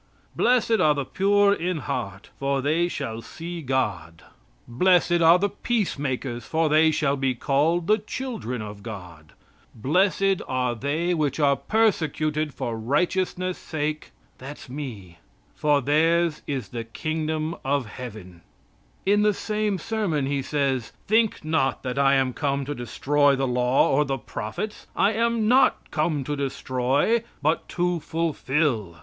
"Blessed 0.35 0.79
are 0.79 0.95
the 0.95 1.05
pure 1.05 1.53
in 1.53 1.77
heart, 1.77 2.31
for 2.39 2.59
they 2.59 2.87
shall 2.87 3.21
see 3.21 3.61
God. 3.61 4.23
Blessed 4.67 5.21
are 5.21 5.37
the 5.37 5.47
peacemakers, 5.47 6.43
for 6.43 6.69
they 6.69 6.89
shall 6.89 7.15
be 7.15 7.35
called 7.35 7.85
the 7.85 7.99
children 7.99 8.63
of 8.63 8.81
God. 8.81 9.33
Blessed 9.75 10.41
are 10.47 10.73
they 10.73 11.13
which 11.13 11.39
are 11.39 11.55
persecuted 11.55 12.51
for 12.51 12.79
righteousness' 12.79 13.59
sake," 13.59 14.09
(that's 14.39 14.67
me, 14.69 15.19
little) 15.19 15.19
"for 15.53 15.81
theirs 15.81 16.41
is 16.47 16.69
the 16.69 16.83
Kingdom 16.83 17.55
of 17.63 17.85
Heaven." 17.85 18.41
In 19.05 19.21
the 19.21 19.35
same 19.35 19.77
sermon 19.77 20.25
he 20.25 20.41
says: 20.41 20.93
"Think 21.05 21.45
not 21.45 21.83
that 21.83 21.99
I 21.99 22.15
am 22.15 22.33
come 22.33 22.65
to 22.65 22.73
destroy 22.73 23.35
the 23.35 23.45
law 23.45 23.91
or 23.91 24.03
the 24.03 24.17
prophets. 24.17 24.87
I 24.95 25.13
am 25.13 25.47
not 25.47 25.91
come 25.91 26.23
to 26.23 26.35
destroy, 26.35 27.21
but 27.43 27.69
to 27.69 27.99
fulfill." 27.99 28.97